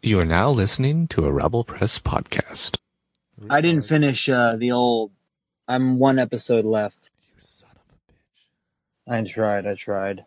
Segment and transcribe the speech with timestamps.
[0.00, 2.76] You are now listening to a Rebel Press podcast.
[3.50, 5.10] I didn't finish uh, the old.
[5.66, 7.10] I'm one episode left.
[7.34, 9.20] You son of a bitch.
[9.20, 9.66] I tried.
[9.66, 10.24] I tried.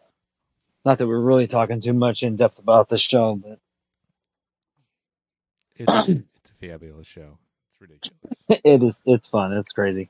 [0.83, 3.59] Not that we're really talking too much in depth about the show, but
[5.77, 7.37] It's, it's a fabulous show.
[7.69, 8.43] It's ridiculous.
[8.65, 9.01] it is.
[9.05, 9.53] It's fun.
[9.53, 10.09] It's crazy.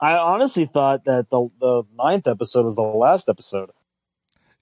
[0.00, 3.70] I honestly thought that the the ninth episode was the last episode.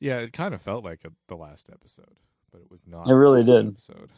[0.00, 2.14] Yeah, it kind of felt like a, the last episode,
[2.52, 3.08] but it was not.
[3.08, 3.68] It really did.
[3.68, 4.08] Episode.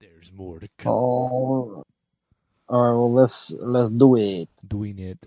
[0.00, 0.92] There's more to come.
[0.92, 1.84] Oh.
[2.68, 2.92] All right.
[2.92, 4.48] Well, let's let's do it.
[4.66, 5.18] Doing it.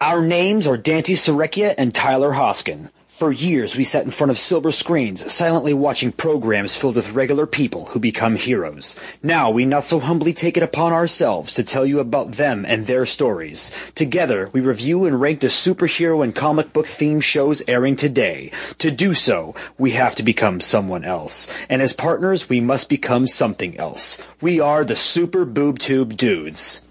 [0.00, 2.90] Our names are Dante Serecchia and Tyler Hoskin.
[3.14, 7.46] For years, we sat in front of silver screens, silently watching programs filled with regular
[7.46, 8.98] people who become heroes.
[9.22, 12.86] Now, we not so humbly take it upon ourselves to tell you about them and
[12.86, 13.72] their stories.
[13.94, 18.50] Together, we review and rank the superhero and comic book themed shows airing today.
[18.78, 21.48] To do so, we have to become someone else.
[21.68, 24.20] And as partners, we must become something else.
[24.40, 26.84] We are the Super Boob Tube Dudes.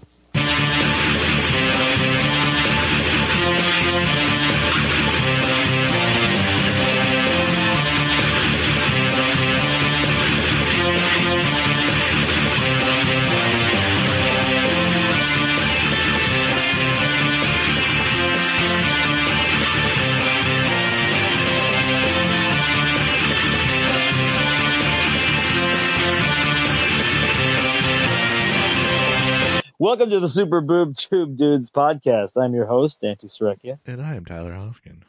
[29.84, 32.42] Welcome to the Super Boob Tube Dudes podcast.
[32.42, 33.78] I'm your host, Dante Serecchia.
[33.84, 35.02] And I am Tyler Hoskin.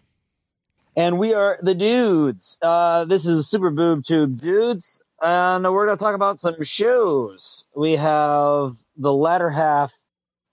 [0.98, 2.58] And we are the dudes.
[2.62, 5.02] Uh, this is Super Boob Tube Dudes.
[5.22, 7.66] And we're going to talk about some shows.
[7.74, 9.94] We have the latter half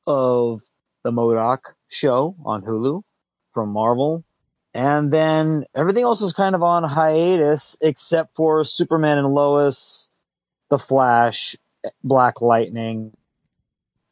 [0.07, 0.63] of
[1.03, 3.03] the MODOK show on Hulu
[3.53, 4.23] from Marvel.
[4.73, 10.13] And then everything else is kind of on hiatus except for Superman and Lois,
[10.71, 11.57] The Flash,
[12.05, 13.17] Black Lightning.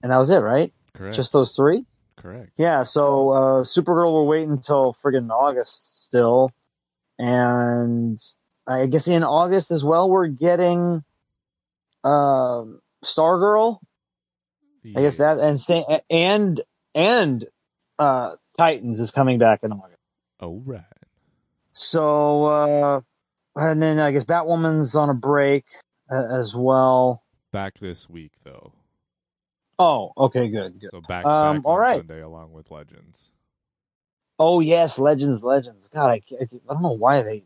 [0.03, 0.73] And that was it, right?
[0.95, 1.17] Correct.
[1.17, 1.85] Just those three?
[2.21, 2.53] correct.
[2.57, 6.53] Yeah, so uh, Supergirl will wait until friggin' August still,
[7.19, 8.19] and
[8.67, 11.03] I guess in August as well we're getting
[12.05, 13.79] um Stargirl.
[14.97, 16.61] I guess that and and
[16.95, 17.45] and
[17.99, 20.01] uh, Titans is coming back in August.
[20.41, 20.83] Oh right.
[21.73, 23.01] So uh,
[23.57, 25.65] and then I guess Batwoman's on a break
[26.11, 27.23] uh, as well.
[27.53, 28.73] Back this week though.
[29.81, 30.91] Oh, okay, good, good.
[30.93, 31.25] So back.
[31.25, 32.03] Um, back all on right.
[32.07, 33.31] Sunday along with Legends.
[34.39, 35.89] Oh yes, Legends, Legends.
[35.89, 37.45] God, I, I, I don't know why they.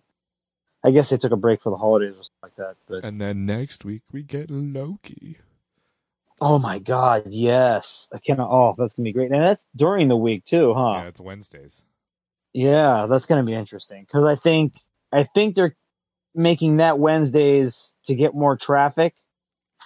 [0.82, 2.76] I guess they took a break for the holidays or something like that.
[2.88, 5.38] But And then next week we get Loki.
[6.40, 8.50] oh my God, yes, I cannot.
[8.50, 11.02] Oh, that's gonna be great, and that's during the week too, huh?
[11.02, 11.84] Yeah, it's Wednesdays.
[12.52, 14.74] Yeah, that's gonna be interesting because I think
[15.12, 15.76] I think they're
[16.34, 19.14] making that Wednesdays to get more traffic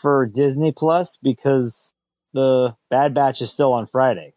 [0.00, 1.94] for Disney Plus because
[2.32, 4.34] the Bad Batch is still on Friday.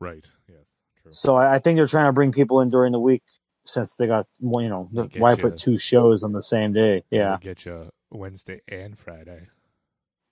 [0.00, 0.26] Right.
[0.48, 0.58] Yes.
[1.02, 1.12] True.
[1.12, 3.22] So I, I think they're trying to bring people in during the week
[3.66, 7.04] since they got well, you know They why put two shows on the same day?
[7.10, 7.36] Yeah.
[7.40, 9.48] Get you Wednesday and Friday.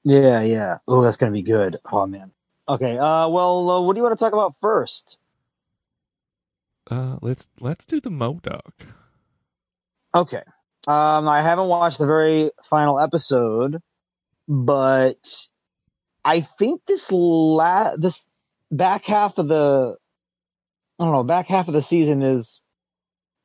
[0.05, 0.79] Yeah, yeah.
[0.87, 1.79] Oh, that's gonna be good.
[1.91, 2.31] Oh man.
[2.69, 2.97] Okay.
[2.97, 5.19] Uh, well, uh, what do you want to talk about first?
[6.91, 8.87] Uh, let's let's do the MODOK.
[10.15, 10.43] Okay.
[10.87, 13.83] Um, I haven't watched the very final episode,
[14.47, 15.47] but
[16.27, 18.27] I think this la this
[18.71, 19.97] back half of the
[20.99, 22.61] I don't know back half of the season is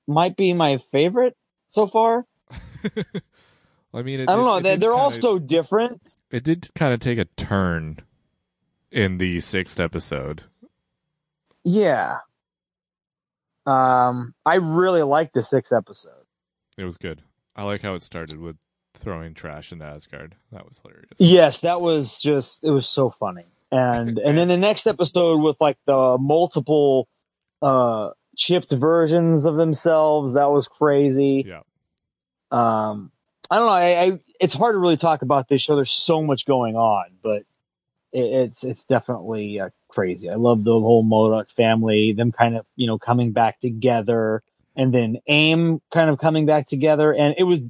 [0.08, 1.36] might be my favorite
[1.68, 2.26] so far.
[3.94, 4.58] I mean, it, I don't it- know.
[4.58, 6.02] it They're, they're all so different.
[6.32, 8.00] It did kind of take a turn
[8.92, 10.44] in the sixth episode.
[11.64, 12.18] Yeah.
[13.66, 16.24] Um, I really liked the sixth episode.
[16.78, 17.22] It was good.
[17.56, 18.56] I like how it started with
[19.02, 20.36] throwing trash into Asgard.
[20.52, 21.10] That was hilarious.
[21.18, 23.46] Yes, that was just it was so funny.
[23.72, 27.08] And and then the next episode with like the multiple
[27.62, 31.46] uh chipped versions of themselves, that was crazy.
[31.48, 31.62] Yeah.
[32.52, 33.12] Um
[33.50, 35.76] I don't know, I, I it's hard to really talk about this show.
[35.76, 37.44] There's so much going on, but
[38.14, 40.30] it, it's it's definitely uh, crazy.
[40.30, 44.44] I love the whole MODOK family, them kind of, you know, coming back together
[44.76, 47.64] and then AIM kind of coming back together and it was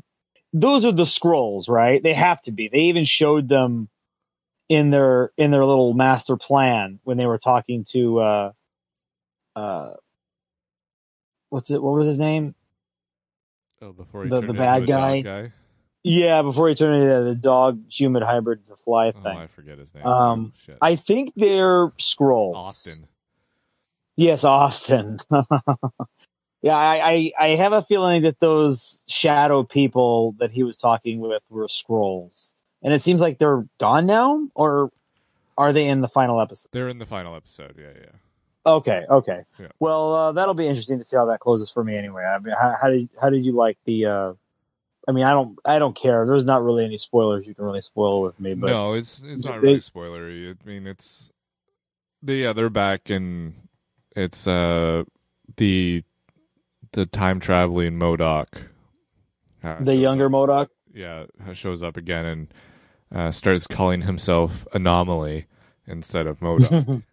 [0.53, 2.01] those are the Skrulls, right?
[2.01, 2.68] They have to be.
[2.68, 3.89] They even showed them
[4.69, 8.51] in their in their little master plan when they were talking to uh
[9.56, 9.92] uh
[11.50, 12.56] what's it what was his name?
[13.81, 15.21] Oh, before he The- the bad guy?
[15.21, 15.51] guy.
[16.03, 19.38] Yeah, before he turned into the dog human hybrid the fly Oh, thing.
[19.38, 20.06] I forget his name.
[20.06, 20.54] Um.
[20.65, 20.77] Shit.
[20.81, 22.56] I think they're Skrulls.
[22.56, 23.07] Austin.
[24.15, 25.19] Yes, Austin.
[26.61, 31.19] Yeah, I, I, I have a feeling that those shadow people that he was talking
[31.19, 32.53] with were Skrulls.
[32.83, 34.91] And it seems like they're gone now, or
[35.57, 36.69] are they in the final episode?
[36.71, 37.75] They're in the final episode.
[37.77, 38.11] Yeah, yeah.
[38.63, 39.41] Okay, okay.
[39.59, 39.67] Yeah.
[39.79, 42.23] Well, uh, that'll be interesting to see how that closes for me anyway.
[42.23, 44.05] I mean, how, how did how did you like the?
[44.05, 44.33] Uh,
[45.07, 46.27] I mean, I don't I don't care.
[46.27, 49.43] There's not really any spoilers you can really spoil with me, but no, it's it's
[49.43, 50.55] not they- really spoilery.
[50.55, 51.31] I mean, it's
[52.21, 53.53] the yeah they're back and
[54.15, 55.03] it's uh
[55.57, 56.03] the
[56.93, 58.47] the time traveling MODOK.
[59.81, 60.67] the younger up- MODOK.
[60.93, 62.53] yeah shows up again and
[63.13, 65.47] uh, starts calling himself Anomaly
[65.88, 66.88] instead of MODOK,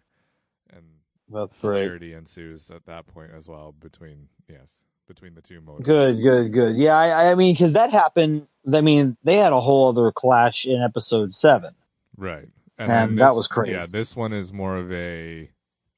[0.69, 0.83] and
[1.31, 1.81] That's great.
[1.83, 4.67] hilarity ensues at that point as well between yes
[5.07, 5.83] between the two MODOKs.
[5.83, 6.77] Good, good, good.
[6.77, 8.47] Yeah, I, I mean, because that happened.
[8.71, 11.73] I mean, they had a whole other clash in episode seven.
[12.15, 12.47] right?
[12.77, 13.73] And then that was crazy.
[13.73, 15.49] Yeah, this one is more of a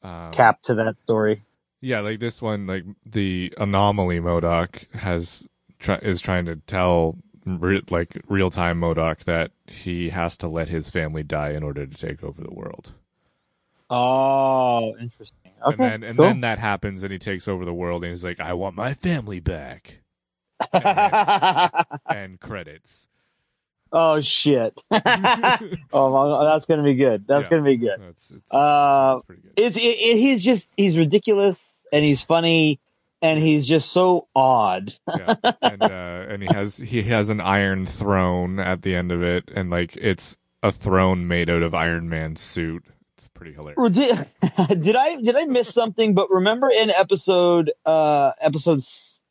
[0.01, 1.43] um, Cap to that story.
[1.81, 5.47] Yeah, like this one, like the anomaly MODOK has
[5.79, 10.69] try, is trying to tell re- like real time MODOK that he has to let
[10.69, 12.93] his family die in order to take over the world.
[13.89, 15.51] Oh, interesting.
[15.65, 16.27] Okay, and then and cool.
[16.27, 18.93] then that happens, and he takes over the world, and he's like, "I want my
[18.93, 19.99] family back."
[22.07, 23.07] And credits.
[23.91, 24.79] Oh shit!
[25.93, 27.25] oh, that's gonna be good.
[27.27, 27.49] That's Yeah.
[27.49, 27.99] gonna be good.
[27.99, 29.53] That's it's, Uh, that's pretty good.
[29.57, 32.79] It's it, it, he's just he's ridiculous and he's funny
[33.21, 34.93] and he's just so odd.
[35.17, 35.35] yeah.
[35.61, 39.51] and uh, and he has he has an iron throne at the end of it,
[39.55, 42.83] and like it's a throne made out of Iron Man's suit.
[43.17, 43.95] It's pretty hilarious.
[43.95, 44.27] Did,
[44.83, 46.13] did I did I miss something?
[46.13, 48.81] But remember in episode uh episode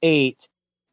[0.02, 0.48] eight,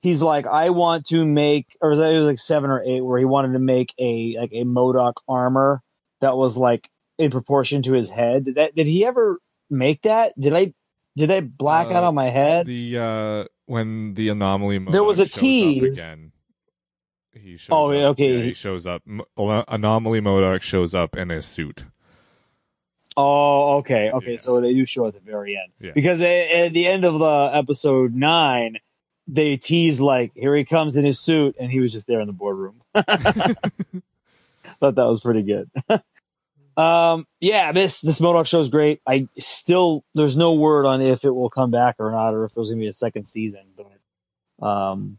[0.07, 3.01] he's like, I want to make, or was that it was like seven or eight,
[3.01, 5.81] where he wanted to make a like a MODOK armor
[6.21, 8.45] that was like in proportion to his head.
[8.45, 8.75] Did that?
[8.75, 9.39] Did he ever
[9.69, 10.39] make that?
[10.39, 10.73] Did I?
[11.15, 12.65] Did I black out Uh, on my head?
[12.67, 15.97] The uh when the anomaly There was a tease.
[15.99, 16.31] again.
[17.33, 18.37] He shows Oh, up, okay.
[18.37, 19.03] yeah, he shows up.
[19.37, 21.85] Anomaly MODOK shows up in a suit.
[23.15, 24.33] Oh, okay, okay.
[24.33, 24.37] Yeah.
[24.37, 25.91] So they do show at the very end Yeah.
[25.95, 28.77] because at, at the end of the episode nine,
[29.27, 32.27] they tease like, "Here he comes in his suit," and he was just there in
[32.27, 32.81] the boardroom.
[32.95, 35.69] Thought that was pretty good.
[36.81, 39.01] um, yeah, this this MODOK show is great.
[39.07, 42.53] I still there's no word on if it will come back or not, or if
[42.53, 43.61] there's gonna be a second season.
[43.75, 45.17] But um,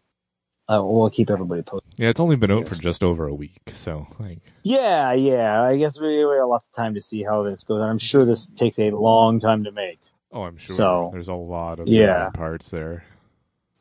[0.68, 1.92] uh, we'll keep everybody posted.
[1.96, 5.62] Yeah, it's only been out for just over a week, so like Yeah, yeah.
[5.62, 7.80] I guess we, we got lots of time to see how this goes.
[7.80, 9.98] And I'm sure this takes a long time to make.
[10.30, 12.28] oh, I'm sure So- there's a lot of Yeah.
[12.34, 13.02] parts there.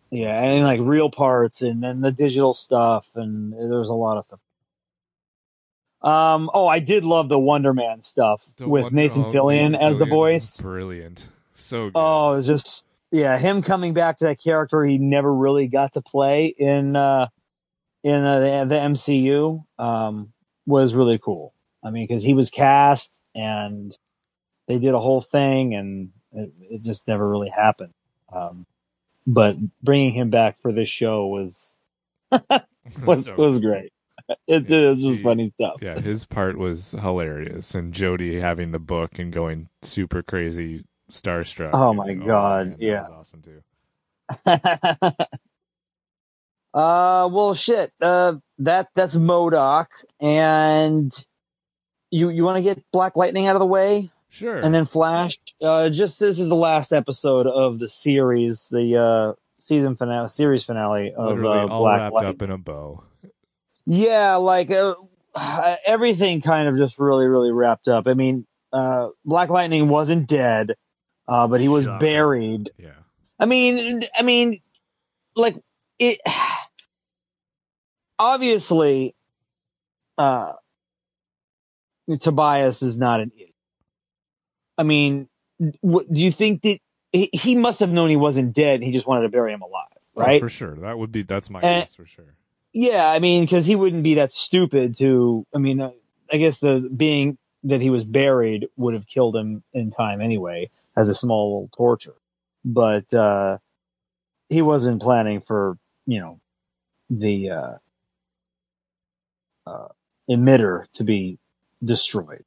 [0.09, 4.25] Yeah, and like real parts and then the digital stuff and there's a lot of
[4.25, 4.39] stuff.
[6.01, 9.71] Um oh I did love the Wonder Man stuff The with Wonder- Nathan oh, Fillion
[9.71, 10.62] Nathan as the voice.
[10.62, 11.94] brilliant, so good.
[11.95, 15.94] Oh, it was just yeah, him coming back to that character he never really got
[15.94, 17.27] to play in uh
[18.03, 20.31] in uh, the, the MCU um
[20.65, 21.53] was really cool.
[21.83, 23.98] I mean cuz he was cast and
[24.68, 27.94] they did a whole thing and it, it just never really happened.
[28.31, 28.65] Um
[29.27, 31.75] but bringing him back for this show was
[33.06, 33.91] was So was great.
[34.47, 35.75] It, Yeah, it was just he- funny stuff.
[35.81, 41.69] yeah, his part was hilarious, and Jody having the book and going super crazy starstruck.
[41.74, 43.03] Oh my God, man, yeah.
[43.03, 43.62] that was awesome too.
[46.74, 47.91] uh, well, shit.
[48.01, 49.88] Uh, that that's MODOK,
[50.19, 51.12] and
[52.12, 54.57] you you want to get Black Lightning out of the way, Sure.
[54.57, 55.38] and then Flash.
[55.62, 60.63] Uh, just this is the last episode of the series, the uh season finale, series
[60.63, 62.29] finale of literally uh, all Black wrapped Lightning.
[62.36, 63.03] up in a bow.
[63.86, 64.96] Yeah, like uh,
[65.86, 68.07] everything kind of just really, really wrapped up.
[68.07, 70.75] I mean, uh, Black Lightning wasn't dead,
[71.27, 72.69] uh, but he was buried.
[72.77, 72.91] Yeah.
[73.39, 74.60] I mean, I mean,
[75.36, 75.55] like
[76.00, 76.19] it.
[78.19, 79.15] Obviously,
[80.17, 80.53] uh,
[82.19, 83.47] Tobias is not an idiot.
[84.77, 85.29] I mean,
[85.62, 86.79] do you think that
[87.13, 88.75] he, he must have known he wasn't dead?
[88.75, 90.34] and He just wanted to bury him alive, Oh, right?
[90.34, 90.75] for sure.
[90.75, 92.36] That would be that's my Eh, guess for sure.
[92.74, 95.46] Yeah, I mean, because he wouldn't be that stupid to.
[95.53, 95.91] I mean, uh,
[96.31, 100.69] I guess the being that he was buried would have killed him in time anyway,
[100.96, 102.15] as a small little torture.
[102.63, 103.57] But uh,
[104.50, 106.41] he wasn't planning for you know
[107.10, 107.74] the uh,
[109.67, 109.88] uh,
[110.29, 111.39] emitter to be
[111.84, 112.46] destroyed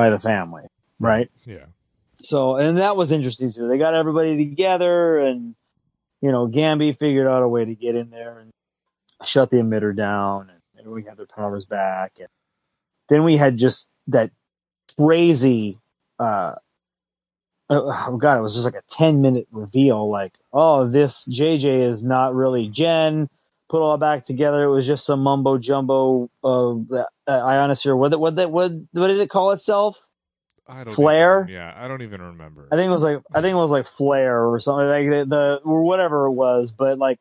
[0.00, 0.62] by the family,
[0.98, 1.30] right?
[1.44, 1.66] Yeah.
[2.22, 3.68] So, and that was interesting too.
[3.68, 5.54] They got everybody together and,
[6.22, 8.50] you know, Gambi figured out a way to get in there and
[9.24, 12.12] shut the emitter down and we had their powers back.
[12.18, 12.28] And
[13.10, 14.30] then we had just that
[14.96, 15.78] crazy,
[16.18, 16.54] uh,
[17.68, 20.10] oh god, it was just like a ten minute reveal.
[20.10, 23.28] Like, oh, this JJ is not really Jen.
[23.70, 24.64] Put all back together.
[24.64, 27.94] It was just some mumbo jumbo of uh, ionosphere.
[27.96, 29.96] What what what what what did it call itself?
[30.68, 31.42] I don't Flare?
[31.44, 32.68] even- yeah, I don't even remember.
[32.70, 35.24] I think it was like I think it was like Flare or something like the,
[35.26, 36.72] the or whatever it was.
[36.72, 37.18] But like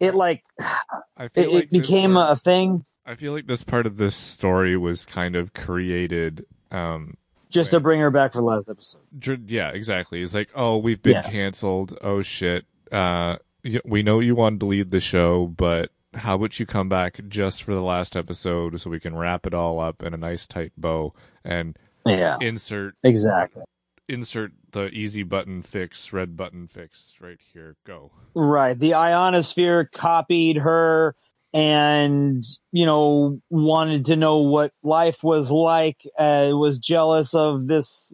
[0.00, 3.84] it like I it, like it became part- a thing I feel like this part
[3.86, 6.46] of this story was kind of created.
[6.70, 7.16] Um,
[7.50, 9.50] just to bring her back for the last episode.
[9.50, 10.22] yeah, exactly.
[10.22, 11.22] It's like, oh, we've been Yeah.
[11.30, 11.98] canceled.
[12.00, 12.64] Oh shit.
[12.90, 13.36] Uh,
[13.84, 17.62] we know you wanted to lead the show, but how about you come back just
[17.62, 20.72] for the last episode so we can wrap it all up in a nice tight
[20.76, 21.14] bow
[21.44, 23.62] and Yeah, insert exactly.
[24.08, 27.76] insert the easy button fix, red button fix right here.
[27.86, 28.10] Go.
[28.34, 28.78] Right.
[28.78, 31.14] The ionosphere copied her
[31.54, 32.42] and,
[32.72, 38.12] you know, wanted to know what life was like, uh, was jealous of this,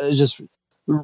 [0.00, 0.40] uh, just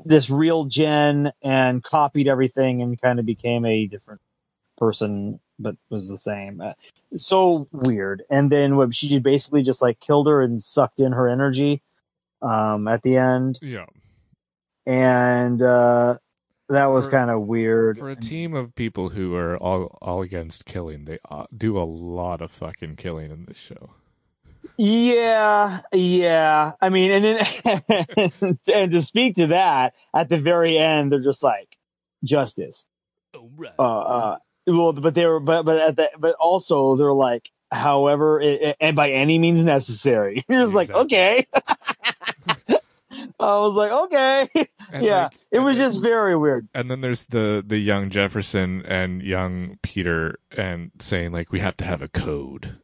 [0.05, 4.21] this real Jen and copied everything and kind of became a different
[4.79, 6.61] person, but was the same.
[6.61, 6.73] Uh,
[7.17, 8.23] so weird.
[8.31, 11.83] And then what she just basically just like killed her and sucked in her energy,
[12.41, 13.59] um, at the end.
[13.63, 13.87] Yeah.
[14.87, 16.19] And, uh,
[16.69, 17.99] that was kind of weird.
[17.99, 21.85] For a team of people who are all all against killing, they uh, do a
[21.85, 23.91] lot of fucking killing in this show.
[24.77, 26.73] Yeah, yeah.
[26.81, 31.43] I mean, and then and to speak to that, at the very end, they're just
[31.43, 31.77] like
[32.25, 32.87] justice.
[33.35, 33.73] Oh, right.
[33.79, 34.37] Uh, uh
[34.67, 38.95] well, but they were, but but at the, but also they're like, however, it, and
[38.95, 40.45] by any means necessary.
[40.49, 41.47] You're just like, okay.
[43.39, 44.49] I was like, okay,
[44.93, 45.25] And, yeah.
[45.25, 46.69] like, it was just very weird.
[46.75, 51.77] And then there's the the young Jefferson and young Peter, and saying like we have
[51.79, 52.79] to have a code.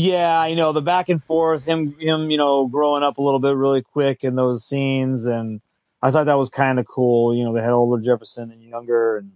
[0.00, 3.40] Yeah, I know the back and forth, him, him, you know, growing up a little
[3.40, 5.60] bit really quick in those scenes, and
[6.00, 7.34] I thought that was kind of cool.
[7.34, 9.32] You know, they had older Jefferson and younger, and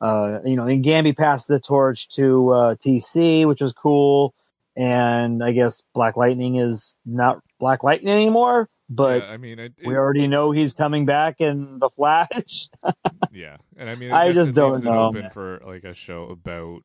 [0.00, 4.32] uh, you know, then Gambi passed the torch to uh, TC, which was cool.
[4.76, 9.72] And I guess Black Lightning is not Black Lightning anymore, but yeah, I mean, it,
[9.84, 12.68] we it- already know he's coming back in the Flash.
[13.32, 15.30] yeah, and I mean, I guess just don't know, open man.
[15.32, 16.82] for like a show about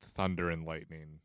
[0.00, 1.20] thunder and lightning,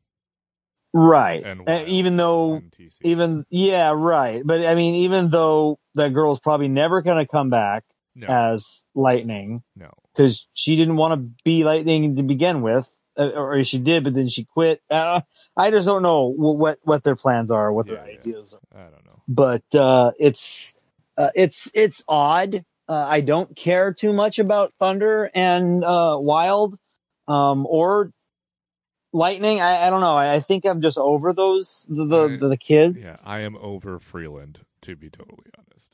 [0.93, 1.43] right.
[1.45, 2.61] and even though
[3.01, 4.41] even yeah right.
[4.45, 7.83] But i mean even though that girl's probably never going to come back
[8.15, 13.29] no, as lightning no, because she didn't want to be lightning to begin with uh,
[13.29, 14.81] or she did but then she quit.
[14.89, 15.21] Uh,
[15.55, 18.19] i just don't know wh- what what their plans are what their Yeah, yeah.
[18.19, 18.79] ideas are.
[18.79, 19.21] I don't know.
[19.27, 20.75] but uh it's
[21.17, 22.63] uh, it's it's odd.
[22.89, 26.77] Uh, i don't care too much about thunder and uh wild
[27.27, 28.11] um or
[29.13, 32.47] lightning i, I don't know I, I think i'm just over those the the, I-
[32.49, 35.87] the kids Yeah, I am over Freeland to be totally honest.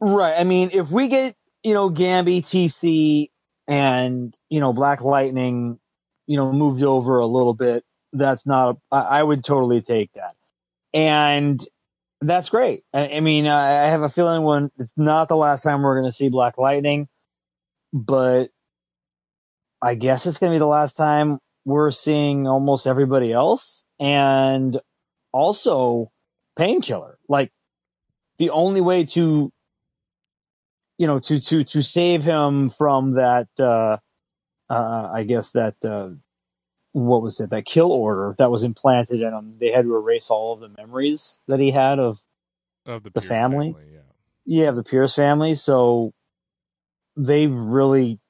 [0.00, 0.34] Right.
[0.38, 3.30] I mean, if we get, you know, Gambi, TC,
[3.68, 5.78] and, you know, Black Lightning,
[6.26, 10.34] you know, moved over a little bit, that's not, I, I would totally take that.
[10.92, 11.64] And
[12.20, 12.84] that's great.
[12.92, 16.00] I, I mean, I, I have a feeling when it's not the last time we're
[16.00, 17.06] going to see Black Lightning,
[17.92, 18.48] but
[19.80, 23.86] I guess it's going to be the last time we're seeing almost everybody else.
[24.00, 24.80] And
[25.32, 26.10] also
[26.56, 27.18] Painkiller.
[27.28, 27.50] Like,
[28.38, 29.52] the only way to
[30.98, 33.96] you know to to to save him from that uh
[34.70, 36.10] uh i guess that uh
[36.92, 40.30] what was it that kill order that was implanted in him they had to erase
[40.30, 42.18] all of the memories that he had of
[42.86, 43.74] Of the, The Pierce family?
[43.92, 44.00] yeah.
[44.44, 46.12] yeah the pierce family so
[47.16, 48.20] they really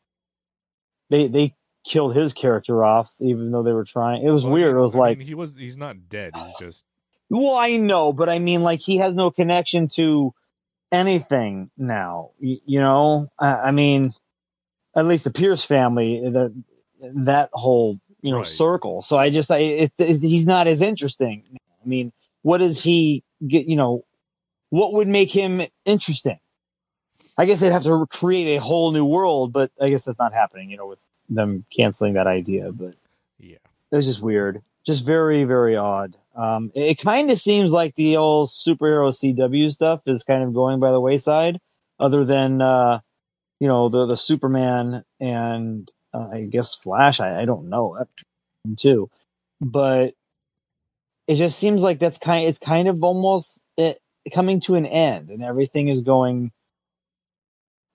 [1.11, 4.77] they they killed his character off even though they were trying it was Well, weird
[4.77, 6.35] it was I like mean, he was he's not dead.
[6.37, 6.85] He's just
[7.31, 10.35] Well, I know, but I mean, like, he has no connection to
[10.93, 12.31] anything now.
[12.41, 14.15] You, you know, I, I mean,
[14.97, 16.63] at least the Pierce family, that
[17.01, 18.47] that whole you know Right.
[18.47, 19.03] circle.
[19.03, 21.45] So I just, I, it, it, he's not as interesting.
[21.85, 22.13] I mean,
[22.43, 23.67] what does he get?
[23.67, 24.03] You know,
[24.71, 26.39] what would make him interesting?
[27.37, 30.35] I guess they'd have to create a whole new world, but I guess that's not
[30.35, 30.71] happening.
[30.71, 30.99] You know, with
[31.35, 32.95] them canceling that idea, but
[33.39, 33.57] yeah.
[33.91, 34.63] it was just weird.
[34.85, 36.17] Just very, very odd.
[36.35, 40.81] Um, it, kind of seems like the old superhero CW stuff is kind of going
[40.81, 41.61] by the wayside,
[42.01, 43.01] other than, uh,
[43.61, 47.21] you know, the, the Superman and, uh, I guess Flash.
[47.21, 48.05] I, I don't know
[48.77, 49.11] too,
[49.61, 50.15] but
[51.29, 54.01] it just seems like that's kind, it's kind of almost it,
[54.33, 56.51] coming to an end and everything is going,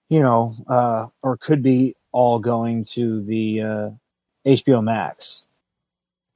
[0.09, 3.89] you know, uh, or could be all going to the, uh,
[4.43, 5.47] HBO Max.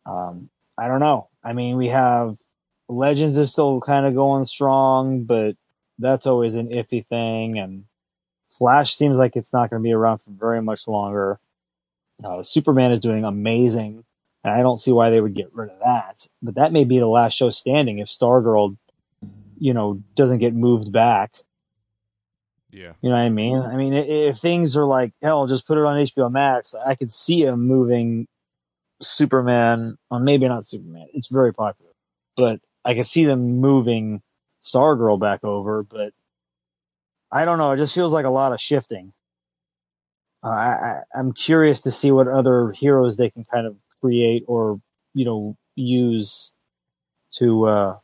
[0.05, 1.29] Um, I don't know.
[1.43, 2.37] I mean, we have
[2.87, 5.55] Legends is still kind of going strong, but
[5.97, 7.57] that's always an iffy thing.
[7.57, 7.85] And
[8.59, 11.39] Flash seems like it's not going to be around for very much longer.
[12.23, 14.03] Uh, Superman is doing amazing,
[14.43, 16.27] and I don't see why they would get rid of that.
[16.43, 18.77] But that may be the last show standing if Stargirl,
[19.57, 21.33] you know, doesn't get moved back.
[22.71, 22.93] Yeah.
[23.01, 23.57] You know what I mean?
[23.57, 26.73] I mean, if things are like hell, just put it on HBO Max.
[26.73, 28.27] I could see him moving
[29.01, 29.97] Superman.
[30.09, 31.07] Well, maybe not Superman.
[31.13, 31.91] It's very popular,
[32.37, 34.21] but I could see them moving
[34.63, 35.83] Stargirl back over.
[35.83, 36.13] But
[37.31, 37.71] I don't know.
[37.71, 39.13] It just feels like a lot of shifting.
[40.43, 44.43] Uh, I, I, I'm curious to see what other heroes they can kind of create
[44.47, 44.79] or
[45.13, 46.51] you know use
[47.33, 47.97] to uh,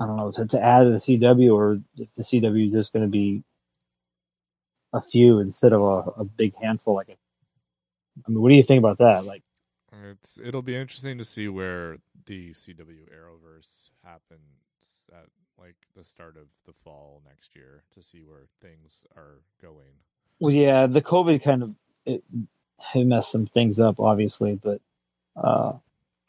[0.00, 2.92] I don't know to, to add to the CW or if the CW is just
[2.92, 3.42] going to be
[4.92, 6.94] a few instead of a, a big handful.
[6.94, 9.24] Like, I mean, what do you think about that?
[9.24, 9.42] Like,
[10.10, 14.40] It's it'll be interesting to see where the CW Arrowverse happens
[15.12, 15.26] at
[15.58, 19.92] like the start of the fall next year to see where things are going.
[20.38, 21.74] well, yeah, the COVID kind of
[22.06, 22.22] it,
[22.94, 24.80] it messed some things up, obviously, but
[25.36, 25.72] uh,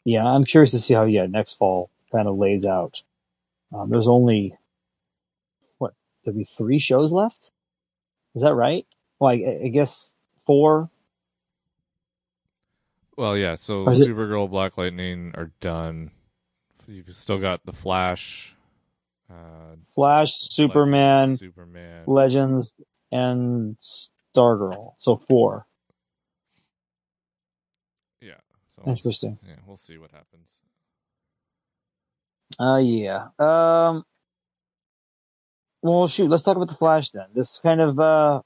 [0.04, 3.02] yeah, I'm curious to see how yeah next fall kind of lays out.
[3.72, 4.56] Um, there's only
[5.78, 7.50] what there'll be three shows left.
[8.34, 8.86] Is that right?
[9.18, 10.12] Well, I, I guess
[10.46, 10.90] four.
[13.16, 13.54] Well, yeah.
[13.56, 16.10] So is it- Supergirl, Black Lightning are done.
[16.86, 18.56] You've still got the Flash,
[19.30, 22.02] uh, Flash, Superman, Legends, Superman.
[22.06, 22.72] Legends,
[23.12, 23.76] and
[24.34, 24.94] Stargirl.
[24.98, 25.66] So four.
[28.20, 28.34] yeah.
[28.74, 29.38] So we'll Interesting.
[29.46, 30.48] Yeah, we'll see what happens.
[32.58, 33.28] Uh, yeah.
[33.38, 34.04] Um,
[35.82, 37.26] well, shoot, let's talk about the Flash then.
[37.34, 38.42] This kind of, uh,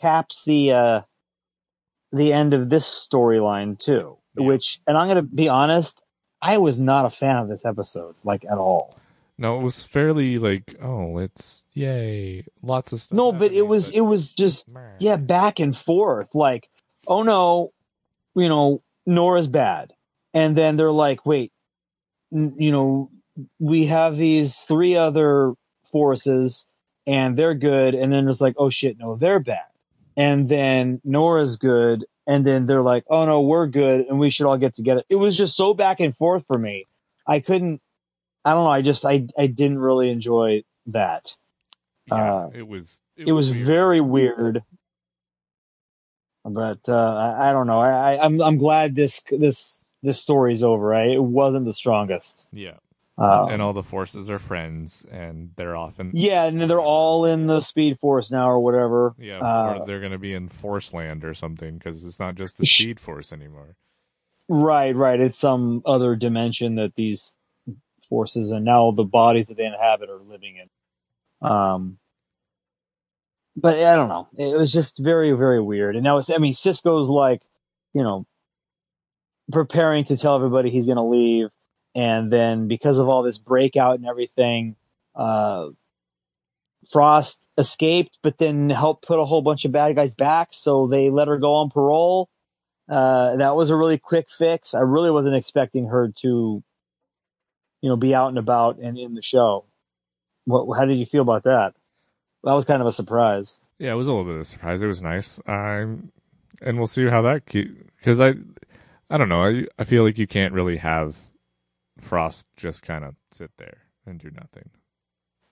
[0.00, 1.00] caps the, uh,
[2.12, 4.46] the end of this storyline too, Yeah.
[4.46, 6.00] which, and I'm going to be honest,
[6.42, 8.96] I was not a fan of this episode, like at all.
[9.38, 13.16] No, it was fairly like, oh, it's yay, lots of stuff.
[13.16, 14.80] No, but it was, it was just, meh.
[14.98, 16.34] yeah, back and forth.
[16.34, 16.68] Like,
[17.06, 17.72] oh no,
[18.34, 19.92] you know, Nora's bad.
[20.34, 21.52] And then they're like, wait,
[22.32, 23.10] n- you know,
[23.58, 25.54] we have these three other
[25.92, 26.66] forces
[27.06, 27.94] and they're good.
[27.94, 29.66] And then it's like, oh shit, no, they're bad.
[30.16, 32.04] And then Nora's good.
[32.26, 35.02] And then they're like, oh no, we're good and we should all get together.
[35.08, 36.86] It was just so back and forth for me.
[37.26, 37.80] I couldn't,
[38.44, 38.70] I don't know.
[38.70, 41.34] I just, I, I didn't really enjoy that.
[42.06, 43.00] Yeah, uh, it was.
[43.16, 43.66] It was weird.
[43.66, 44.62] very weird.
[46.44, 47.80] But uh, I, I don't know.
[47.80, 50.86] I, I, I'm I'm glad this this this story's over.
[50.86, 51.10] Right?
[51.10, 52.46] It wasn't the strongest.
[52.52, 52.76] Yeah,
[53.18, 56.10] Um, and all the forces are friends, and they're often.
[56.12, 59.14] yeah, and they're all in the Speed Force now or whatever.
[59.18, 62.34] Yeah, Uh, or they're going to be in Force Land or something because it's not
[62.34, 63.76] just the Speed Force anymore.
[64.48, 65.18] Right, right.
[65.18, 67.36] It's some other dimension that these
[68.10, 71.48] forces and now the bodies that they inhabit are living in.
[71.48, 71.98] Um,
[73.56, 74.28] but I don't know.
[74.36, 75.96] It was just very, very weird.
[75.96, 77.40] And now it's, I mean, Cisco's like,
[77.94, 78.26] you know,
[79.50, 81.48] preparing to tell everybody he's going to leave.
[81.96, 84.76] And then because of all this breakout and everything,
[85.14, 85.68] uh,
[86.90, 90.48] Frost escaped, but then helped put a whole bunch of bad guys back.
[90.52, 92.28] So they let her go on parole.
[92.86, 94.74] Uh, that was a really quick fix.
[94.74, 96.62] I really wasn't expecting her to,
[97.80, 99.64] you know, be out and about and in the show.
[100.44, 101.72] What, how did you feel about that?
[102.44, 103.60] That was kind of a surprise.
[103.78, 104.82] Yeah, it was a little bit of a surprise.
[104.82, 105.40] It was nice.
[105.46, 106.12] Um,
[106.60, 108.34] and we'll see how that because I,
[109.08, 109.44] I don't know.
[109.44, 111.16] I I feel like you can't really have
[112.00, 114.70] Frost just kind of sit there and do nothing.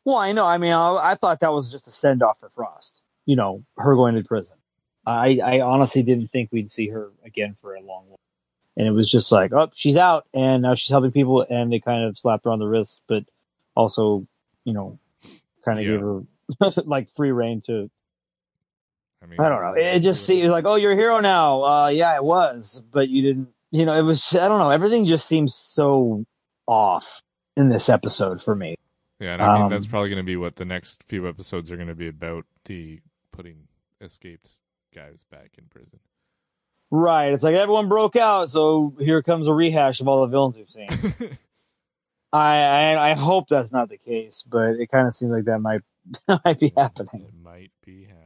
[0.04, 0.46] Well, I know.
[0.46, 3.02] I mean, I, I thought that was just a send off for Frost.
[3.26, 4.56] You know, her going to prison.
[5.06, 8.18] I, I honestly didn't think we'd see her again for a long while.
[8.76, 11.78] And it was just like, oh, she's out and now she's helping people and they
[11.78, 13.24] kind of slapped her on the wrist, but
[13.76, 14.26] also,
[14.64, 14.98] you know,
[15.64, 15.92] kind of Yeah.
[15.92, 17.88] gave her like free reign to,
[19.22, 19.74] I mean, I don't know.
[19.74, 21.62] It just seems like, oh, you're a hero now.
[21.64, 24.70] Uh, yeah, it was, but you didn't, you know, it was, I don't know.
[24.70, 26.24] Everything just seems so
[26.66, 27.22] off
[27.56, 28.76] in this episode for me.
[29.20, 31.70] Yeah, and I mean Um, that's probably going to be what the next few episodes
[31.70, 33.00] are going to be about the
[33.32, 33.68] putting
[34.00, 34.50] escaped
[34.94, 36.00] guys back in prison.
[36.90, 37.32] Right.
[37.32, 40.70] It's like everyone broke out, so here comes a rehash of all the villains we've
[40.70, 40.88] seen.
[42.32, 45.60] I, I I hope that's not the case, but it kind of seems like that
[45.60, 45.82] might
[46.44, 47.22] might be happening.
[47.22, 48.20] It might be happening.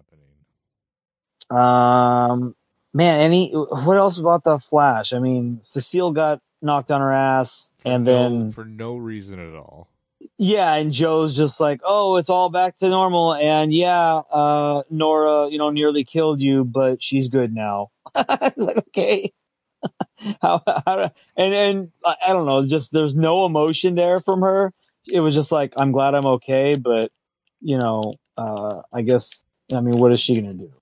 [1.51, 2.55] Um,
[2.95, 5.13] man, any what else about the Flash?
[5.13, 9.39] I mean, Cecile got knocked on her ass, For and no- then for no reason
[9.39, 9.89] at all.
[10.37, 15.49] yeah, and Joe's just like, oh, it's all back to normal, and yeah, uh, Nora,
[15.51, 17.91] you know, nearly killed you, but she's good now.
[18.57, 19.33] Like, okay.
[20.43, 24.73] how, how, and and I don't know, just there's no emotion there from her.
[25.07, 27.13] it was just like I'm glad I'm okay, but
[27.61, 29.31] you know, uh, I guess
[29.73, 30.73] I mean, what is she gonna do?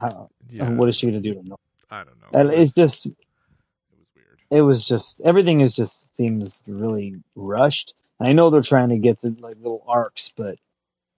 [0.00, 0.12] I,
[0.50, 0.68] Yeah.
[0.70, 1.32] What is she gonna do?
[1.32, 1.56] to know?
[1.90, 2.38] I don't know.
[2.38, 3.08] And it's just
[4.50, 4.60] it was weird.
[4.60, 7.94] it was just everything is just seems really rushed.
[8.18, 10.58] And I know they're trying to get to like little arcs, but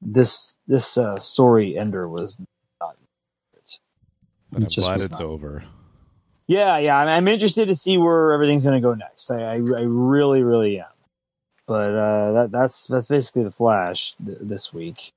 [0.02, 2.36] this this uh, story ender was
[2.80, 2.96] not.
[3.52, 3.78] But
[4.54, 5.22] I'm just glad it's not.
[5.22, 5.64] over.
[6.46, 6.98] Yeah, yeah.
[6.98, 9.30] I'm, I'm interested to see where everything's going to go next.
[9.30, 10.86] I, I, I really, really am.
[11.66, 15.12] But uh, that that's that's basically the Flash th- this week.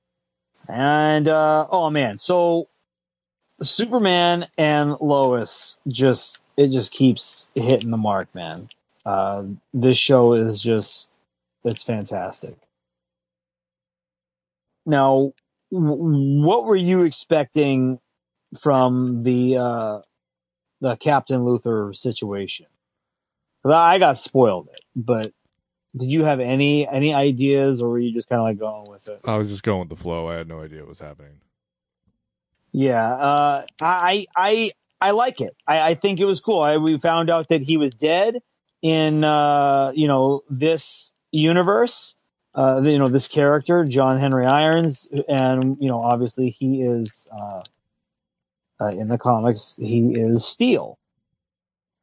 [0.68, 2.68] And uh, oh man, so
[3.62, 8.68] Superman and Lois just it just keeps hitting the mark, man.
[9.04, 11.10] Uh, this show is just
[11.64, 12.56] it's fantastic.
[14.86, 15.32] Now,
[15.72, 17.98] w- what were you expecting
[18.60, 20.00] from the uh,
[20.80, 22.66] the Captain Luthor situation?
[23.64, 25.32] I got spoiled it, but
[25.96, 29.08] did you have any any ideas, or were you just kind of like going with
[29.08, 29.20] it?
[29.24, 30.28] I was just going with the flow.
[30.28, 31.40] I had no idea what was happening.
[32.72, 35.56] Yeah, uh, I I I like it.
[35.66, 36.60] I, I think it was cool.
[36.60, 38.40] I, we found out that he was dead
[38.82, 42.16] in uh, you know this universe.
[42.54, 47.62] Uh, you know this character, John Henry Irons, and you know obviously he is uh,
[48.80, 49.76] uh, in the comics.
[49.78, 50.98] He is Steel,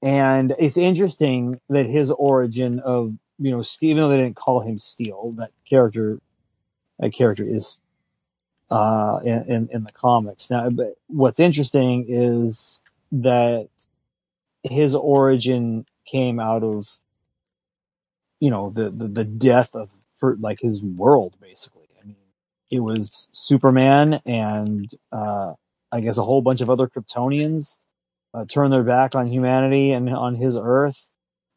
[0.01, 4.59] and it's interesting that his origin of you know Steel, even though they didn't call
[4.59, 6.19] him Steel, that character
[6.99, 7.79] that character is
[8.71, 10.49] uh, in, in, the comics.
[10.49, 12.81] Now, but what's interesting is
[13.11, 13.67] that
[14.63, 16.87] his origin came out of,
[18.39, 19.89] you know, the, the, the death of,
[20.39, 21.87] like, his world, basically.
[22.01, 22.15] I mean,
[22.69, 25.53] it was Superman and, uh,
[25.91, 27.77] I guess a whole bunch of other Kryptonians,
[28.33, 31.05] uh, turned their back on humanity and on his Earth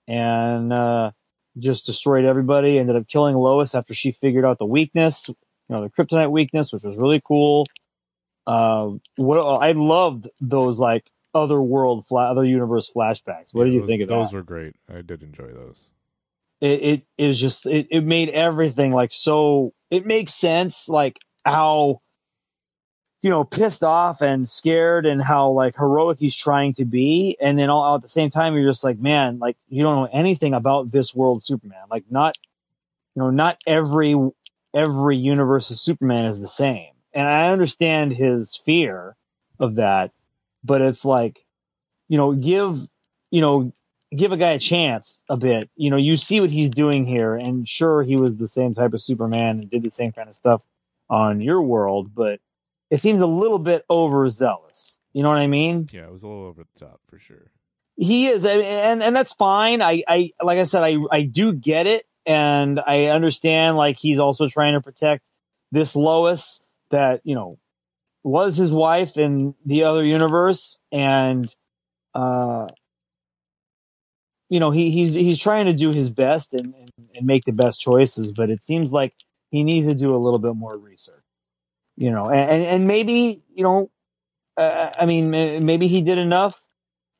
[0.09, 1.13] and, uh,
[1.57, 5.31] just destroyed everybody, ended up killing Lois after she figured out the weakness,
[5.69, 7.67] you know, the kryptonite weakness, which was really cool.
[8.47, 13.53] Uh, what I loved those like other world, fla- other universe flashbacks.
[13.53, 14.33] What Yeah, did you those, think of those that?
[14.33, 14.77] were great.
[14.89, 15.91] I did enjoy those.
[16.61, 19.73] It, it is just it, it made everything like so.
[19.91, 22.01] It makes sense, like how
[23.23, 27.59] you know pissed off and scared, and how like heroic he's trying to be, and
[27.59, 30.55] then all at the same time you're just like, man, like you don't know anything
[30.55, 31.85] about this world, Superman.
[31.91, 32.37] Like not,
[33.15, 34.15] you know, not every
[34.75, 36.91] every universe of Superman is the same.
[37.13, 39.17] And I understand his fear
[39.61, 40.11] of that,
[40.65, 41.45] but it's like,
[42.09, 42.79] you know, give,
[43.31, 43.73] you know,
[44.15, 45.71] give a guy a chance a bit.
[45.77, 48.95] You know, you see what he's doing here, and sure, he was the same type
[48.95, 50.63] of Superman and did the same kind of stuff
[51.09, 52.41] on your world, but
[52.91, 54.99] it seems a little bit overzealous.
[55.13, 55.89] You know what I mean?
[55.93, 57.51] Yeah, it was a little over the top for sure.
[57.97, 59.81] He is, and and that's fine.
[59.81, 63.77] I, I like I said, I I do get it, and I understand.
[63.77, 65.29] Like he's also trying to protect
[65.73, 67.59] this Lois that you know
[68.23, 71.53] was his wife in the other universe, and
[72.15, 72.69] uh,
[74.49, 77.53] you know he he's he's trying to do his best and, and and make the
[77.53, 79.15] best choices, but it seems like
[79.51, 81.23] he needs to do a little bit more research.
[81.97, 83.91] You know, and and, maybe you know,
[84.57, 86.61] uh, I mean, maybe he did enough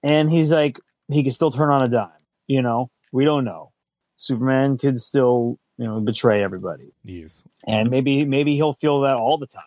[0.05, 2.11] and he's like he could still turn on a dime
[2.47, 3.73] you know we don't know
[4.17, 6.93] superman could still you know betray everybody.
[7.05, 7.43] Yes.
[7.67, 9.65] and maybe maybe he'll feel that all the time.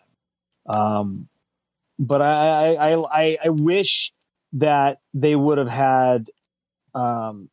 [0.77, 1.29] Um
[1.99, 4.13] but i i i, I- I wish
[4.53, 6.29] that they would have had
[6.95, 7.49] um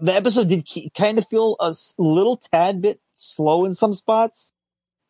[0.00, 4.52] the episode did kind of feel a little tad bit slow in some spots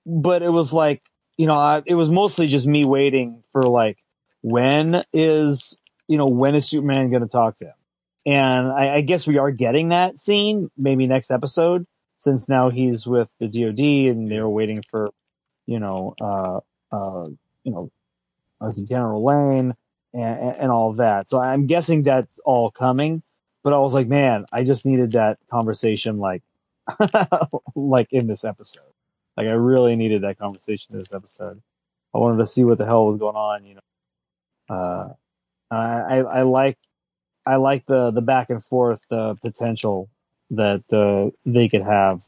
[0.06, 1.02] but it was like
[1.36, 3.98] you know I, it was mostly just me waiting for like
[4.42, 7.75] when is you know when is superman going to talk to him
[8.26, 11.86] and I, I guess we are getting that scene maybe next episode
[12.18, 15.10] since now he's with the dod and they were waiting for
[15.66, 16.60] you know uh
[16.92, 17.26] uh
[17.64, 17.90] you know
[18.62, 19.74] as general lane
[20.14, 23.22] and, and all that so i'm guessing that's all coming
[23.62, 26.42] but i was like man i just needed that conversation like
[27.74, 28.82] like in this episode
[29.36, 31.60] like I really needed that conversation in this episode.
[32.14, 34.74] I wanted to see what the hell was going on, you know.
[34.74, 35.12] Uh,
[35.70, 36.78] I, I, I like,
[37.46, 40.08] I like the, the back and forth, uh, potential
[40.50, 42.22] that, uh, they could have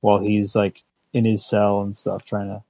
[0.00, 0.82] while he's like
[1.12, 2.62] in his cell and stuff trying to,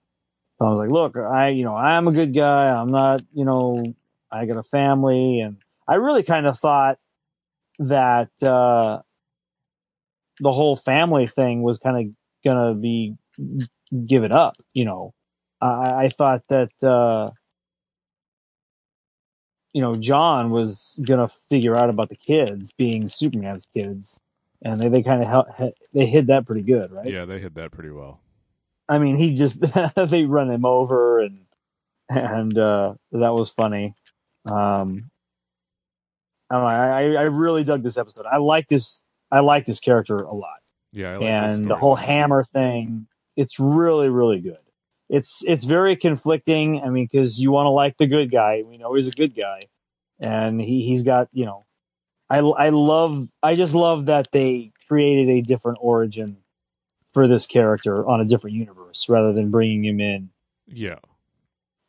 [0.60, 2.68] I was like, look, I, you know, I'm a good guy.
[2.68, 3.94] I'm not, you know,
[4.30, 5.56] I got a family and
[5.88, 6.98] I really kind of thought
[7.78, 9.00] that, uh,
[10.40, 12.14] the whole family thing was kind of
[12.44, 13.16] gonna be
[14.06, 14.56] given up.
[14.72, 15.14] You know,
[15.60, 17.30] I, I thought that uh,
[19.74, 24.18] you know John was gonna figure out about the kids being Superman's kids,
[24.62, 27.10] and they they kind of they hid that pretty good, right?
[27.10, 28.20] Yeah, they hid that pretty well.
[28.88, 29.60] I mean, he just
[29.96, 31.40] they run him over and
[32.08, 33.94] and uh, that was funny.
[34.46, 35.10] Um,
[36.50, 36.68] I don't know.
[36.68, 38.26] I I really dug this episode.
[38.30, 39.02] I like this.
[39.32, 40.58] I like this character a lot.
[40.92, 43.08] Yeah, like and the whole hammer thing.
[43.36, 44.58] It's really really good.
[45.08, 46.80] It's it's very conflicting.
[46.82, 48.62] I mean, because you want to like the good guy.
[48.66, 49.68] We know he's a good guy,
[50.18, 51.64] and he he's got you know.
[52.30, 53.28] I I love.
[53.42, 56.38] I just love that they created a different origin
[57.12, 60.30] for this character on a different universe rather than bringing him in.
[60.66, 60.98] Yeah.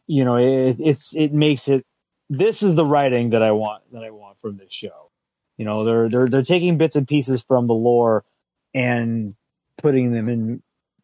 [0.08, 1.86] You know, it, it's it makes it.
[2.30, 5.12] This is the writing that I want that I want from this show.
[5.58, 8.24] You know, they're they're they're taking bits and pieces from the lore
[8.74, 9.34] and
[9.78, 10.62] putting them in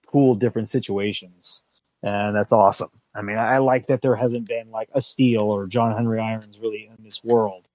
[0.07, 1.63] cool different situations,
[2.03, 2.89] and that's awesome.
[3.13, 6.19] I mean, I, I like that there hasn't been like a Steel or John Henry
[6.19, 7.65] Irons really in this world,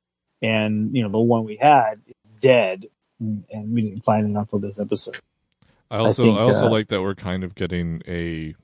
[0.42, 2.86] and you know the one we had is dead,
[3.20, 5.18] and we didn't find enough of this episode.
[5.90, 8.54] I also I, think, I also uh, like that we're kind of getting a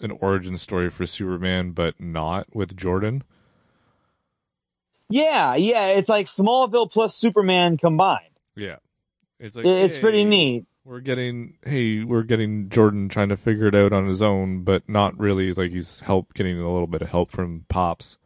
[0.00, 3.22] an origin story for Superman, but not with Jordan.
[5.10, 8.30] Yeah, yeah, it's like Smallville plus Superman combined.
[8.56, 8.76] Yeah,
[9.38, 10.66] it's like it's hey, pretty neat.
[10.84, 14.88] We're getting hey, we're getting Jordan trying to figure it out on his own, but
[14.88, 18.18] not really like he's help getting a little bit of help from pops.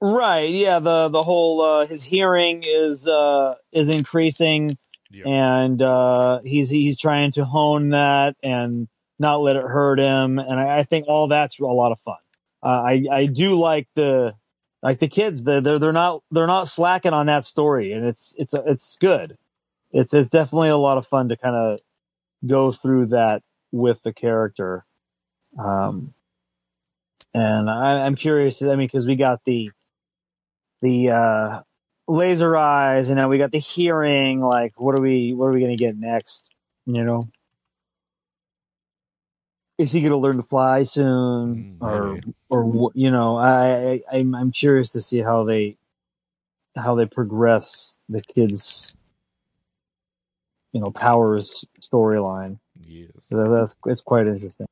[0.00, 0.50] Right.
[0.50, 0.80] Yeah.
[0.80, 4.78] The the whole uh, his hearing is uh, is increasing
[5.24, 10.38] and uh, he's he's trying to hone that and not let it hurt him.
[10.38, 12.16] And I, I think all that's a lot of fun.
[12.62, 14.34] Uh, I I do like the
[14.82, 15.42] like the kids.
[15.42, 19.36] They're they're not they're not slacking on that story, and it's it's it's good.
[19.92, 21.80] It's it's definitely a lot of fun to kind of
[22.46, 24.84] go through that with the character.
[25.58, 26.14] Um,
[27.34, 28.62] and I, I'm curious.
[28.62, 29.70] I mean, because we got the
[30.82, 31.62] the uh,
[32.08, 34.40] laser eyes, and now we got the hearing.
[34.40, 35.32] Like, what are we?
[35.34, 36.48] What are we gonna get next?
[36.86, 37.28] You know,
[39.78, 44.34] is he gonna learn to fly soon, mm, or or you know, I, I I'm
[44.34, 45.76] I'm curious to see how they
[46.76, 48.94] how they progress the kids,
[50.72, 52.58] you know, powers storyline.
[52.80, 54.66] Yes, that's it's quite interesting.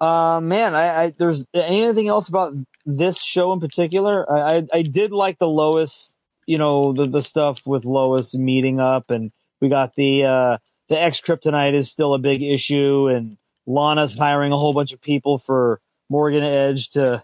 [0.00, 4.30] Uh, man, I, I there's anything else about this show in particular?
[4.30, 6.14] I, I, I did like the Lois,
[6.46, 10.58] you know, the the stuff with Lois meeting up, and we got the uh
[10.88, 15.00] the X Kryptonite is still a big issue, and Lana's hiring a whole bunch of
[15.00, 17.22] people for Morgan Edge to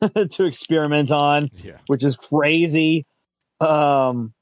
[0.30, 1.78] to experiment on, yeah.
[1.86, 3.06] which is crazy.
[3.60, 4.32] Um,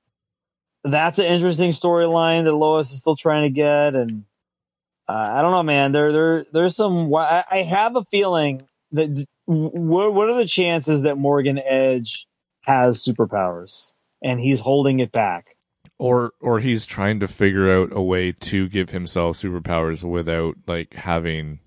[0.84, 4.24] that's an interesting storyline that Lois is still trying to get, and
[5.08, 5.92] uh, I don't know, man.
[5.92, 7.14] There, there, there's some.
[7.14, 9.26] I, I have a feeling that.
[9.46, 12.28] What, what are the chances that Morgan Edge
[12.60, 15.56] has superpowers and he's holding it back?
[15.98, 20.94] Or, or he's trying to figure out a way to give himself superpowers without like
[20.94, 21.58] having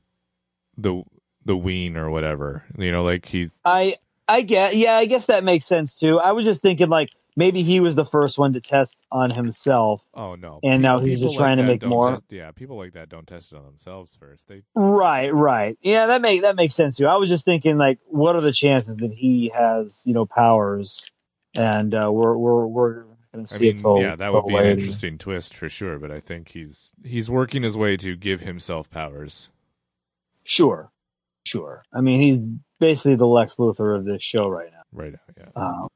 [0.78, 1.04] the
[1.46, 2.64] the ween or whatever.
[2.78, 3.52] You know, like he.
[3.66, 3.98] I
[4.30, 4.78] I get.
[4.78, 6.20] Yeah, I guess that makes sense too.
[6.20, 10.04] I was just thinking like maybe he was the first one to test on himself.
[10.14, 10.60] Oh no!
[10.64, 12.12] And people, now he's just trying like to make more.
[12.12, 14.48] Test, yeah, people like that don't test it on themselves first.
[14.48, 15.78] They right, right.
[15.82, 17.08] Yeah, that make that makes sense too.
[17.08, 21.12] I was just thinking like, what are the chances that he has you know powers,
[21.56, 24.66] and uh, we're we're we're gonna see I mean, it Yeah, that would be an
[24.66, 26.00] interesting twist for sure.
[26.00, 29.50] But I think he's he's working his way to give himself powers.
[30.46, 30.92] Sure,
[31.46, 31.84] sure.
[31.94, 32.40] I mean, he's
[32.80, 34.82] basically the Lex Luthor of this show right now.
[34.92, 35.14] Right.
[35.14, 35.50] now, Yeah.
[35.56, 35.88] Um,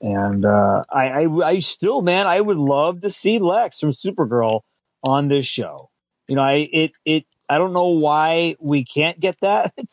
[0.00, 4.60] and uh, I, I, I still, man, I would love to see Lex from Supergirl
[5.02, 5.90] on this show.
[6.26, 9.74] You know, I it it I don't know why we can't get that.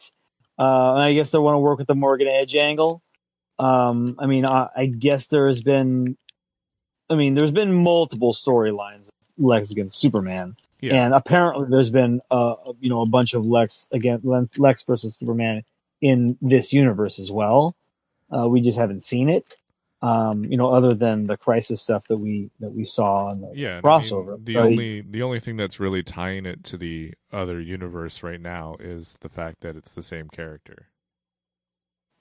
[0.59, 3.03] Uh, I guess they want to work with the Morgan Edge angle.
[3.59, 6.17] Um, I mean, I, I guess there has been,
[7.11, 10.95] I mean, there's been multiple storylines Lex against Superman, yeah.
[10.95, 14.25] and apparently there's been, uh, you know, a bunch of Lex against
[14.57, 15.63] Lex versus Superman
[16.01, 17.75] in this universe as well.
[18.35, 19.57] Uh, we just haven't seen it
[20.01, 23.51] um, you know, other than the crisis stuff that we that we saw in the
[23.55, 24.33] yeah, crossover.
[24.33, 27.59] I mean, the but only the only thing that's really tying it to the other
[27.59, 30.89] universe right now is the fact that it's the same character.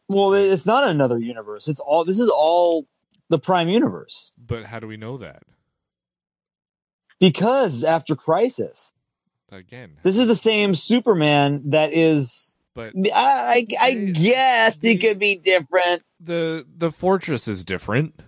[0.08, 1.68] Well, it's not another universe.
[1.68, 2.86] It's all this is all
[3.28, 4.32] the Prime universe.
[4.38, 5.42] But how do we know that?
[7.18, 8.92] Because after Crisis,
[9.52, 15.00] again, this is the same Superman that is but I, I, I guess the, it
[15.00, 16.02] could be different.
[16.20, 18.20] The the fortress is different,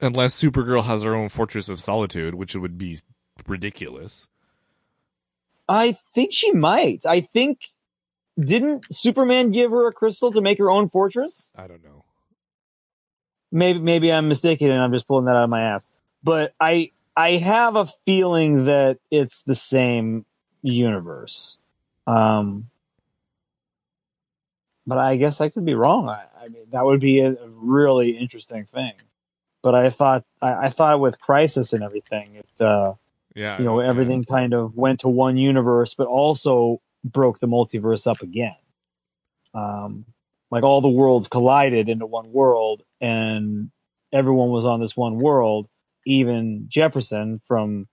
[0.00, 2.98] unless Supergirl has her own fortress of solitude, which would be
[3.46, 4.26] ridiculous.
[5.68, 7.04] I think she might.
[7.04, 7.60] I think
[8.40, 11.52] didn't Superman give her a crystal to make her own fortress?
[11.54, 12.04] I don't know.
[13.52, 15.90] Maybe maybe I'm mistaken and I'm just pulling that out of my ass.
[16.24, 20.24] but I I have a feeling that it's the same
[20.62, 21.58] universe.
[22.06, 22.70] Um,
[24.88, 26.08] but I guess I could be wrong.
[26.08, 28.94] I, I mean, that would be a, really interesting thing.
[29.62, 32.94] But I thought I, I thought with Crisis and everything, it uh,
[33.34, 33.58] Yeah.
[33.58, 33.88] you know yeah.
[33.88, 38.56] everything kind of went to one universe, but also broke the multiverse up again.
[39.52, 40.06] Um,
[40.50, 43.70] like all the worlds collided into one world, and
[44.10, 45.68] everyone was on this one world,
[46.06, 47.88] even Jefferson from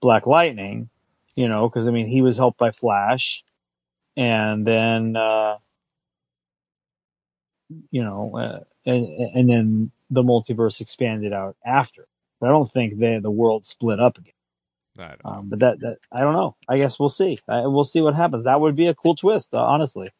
[0.00, 0.88] Black Lightning,
[1.36, 3.44] you know, because I mean he was helped by Flash,
[4.16, 5.58] and then uh,
[7.90, 12.06] you know, uh, and and then the multiverse expanded out after.
[12.40, 14.32] But I don't think they the world split up again.
[14.98, 16.56] I Um, but that, that I don't know.
[16.68, 17.38] I guess we'll see.
[17.48, 18.44] Uh, we'll see what happens.
[18.44, 20.10] That would be a cool twist, uh, honestly.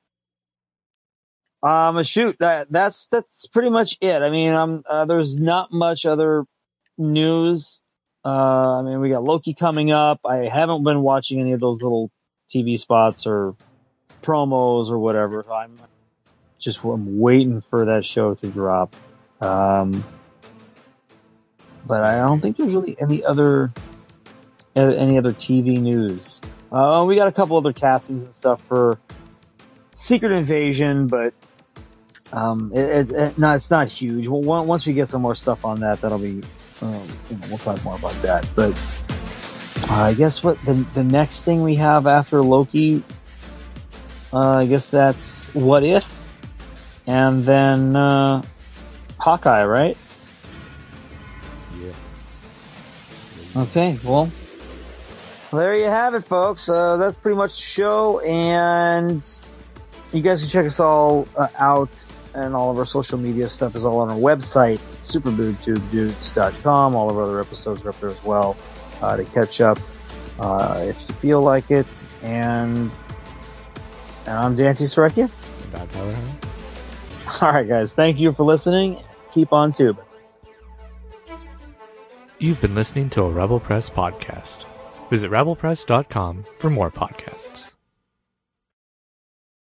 [1.62, 4.20] Um, shoot, that that's that's pretty much it.
[4.20, 6.44] I mean, um, uh, there's not much other
[6.98, 7.80] news.
[8.24, 10.20] Uh, I mean, we got Loki coming up.
[10.24, 12.10] I haven't been watching any of those little
[12.54, 13.54] TV spots or
[14.22, 15.44] promos or whatever.
[15.50, 15.78] I'm
[16.64, 18.94] just I'm waiting for that show to drop.
[19.40, 20.04] Um,
[21.86, 23.72] but I don't think there's really any other
[24.74, 26.40] any other TV news.
[26.72, 28.98] Uh, we got a couple other castings and stuff for
[29.92, 31.34] Secret Invasion, but
[32.32, 34.26] um, it, it, it, no, it's not huge.
[34.26, 36.42] Well, on- once we get some more stuff on that, that'll be
[36.82, 38.48] um, you know, we'll talk more about that.
[38.56, 38.72] But
[39.88, 43.02] uh, I guess what the the next thing we have after Loki,
[44.32, 46.13] uh, I guess that's What If,
[47.06, 48.42] and then uh,
[49.18, 49.96] Hawkeye, right?
[51.78, 51.92] Yeah.
[53.56, 54.30] Okay, well,
[55.52, 56.68] there you have it, folks.
[56.68, 59.28] Uh, that's pretty much the show, and
[60.12, 61.90] you guys can check us all uh, out,
[62.34, 66.94] and all of our social media stuff is all on our website, superboottubedudes.com.
[66.94, 68.56] All of our other episodes are up there as well
[69.02, 69.78] uh, to catch up
[70.38, 72.06] uh, if you feel like it.
[72.22, 72.90] And,
[74.26, 75.30] and I'm Dante Srekia.
[75.72, 76.16] Bad Tyler?
[77.40, 79.02] All right, guys, thank you for listening.
[79.32, 80.04] Keep on tubing.
[82.38, 84.64] You've been listening to a Rebel Press podcast.
[85.08, 87.73] Visit rebelpress.com for more podcasts.